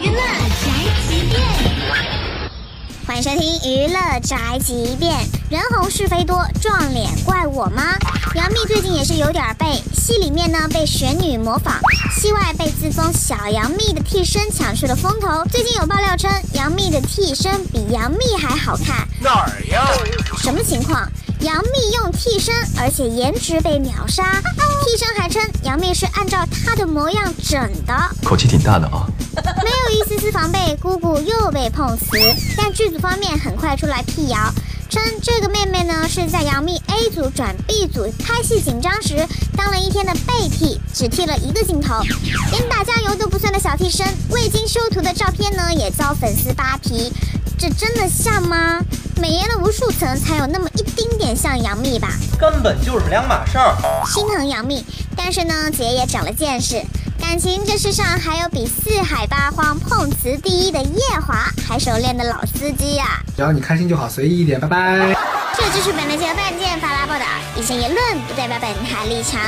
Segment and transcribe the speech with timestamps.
[0.00, 0.16] 娱乐
[0.56, 0.70] 宅
[1.06, 1.42] 急便，
[3.06, 5.12] 欢迎收听娱乐宅急便。
[5.50, 7.82] 人红是非多，撞脸怪我吗？
[8.34, 11.74] 杨幂最近也是有点背，戏里面呢被玄女模仿，
[12.10, 15.44] 戏外被自封小杨幂的替身抢去了风头。
[15.50, 19.86] 最近有爆料称，杨幂的替身比杨幂还好看，哪儿呀？
[20.38, 21.06] 什么情况？
[21.44, 24.40] 杨幂用替身，而且颜值被秒杀。
[24.82, 27.94] 替身还称杨幂是按照她的模样整的，
[28.24, 29.06] 口气挺大的啊。
[29.36, 32.06] 没有一丝丝防备，姑姑又被碰瓷。
[32.56, 34.38] 但剧组方面很快出来辟谣，
[34.88, 42.00] 称这个妹妹呢是在杨幂 A 组转 B 组拍戏紧张时，当了一天的背替，只替了一个镜头，
[42.52, 47.12] 连打酱油都不算的小替身，未经修图的照片呢也遭粉丝扒皮。
[47.58, 48.80] 这真的像吗？
[49.16, 50.82] 美颜了无数层才有那么一
[51.34, 52.08] 像杨幂吧？
[52.38, 53.74] 根本就是两码事儿。
[54.06, 54.84] 心疼杨幂，
[55.16, 56.82] 但是呢，姐也长了见识。
[57.20, 65.16] 感情这世上还有比四海八荒碰瓷第一的夜华还熟练的老司机呀、只要你开心就好，随意一点，拜拜。
[65.56, 67.24] 这就是本台节目半件发拉报道，
[67.56, 69.40] 以上言论不代表本台立场。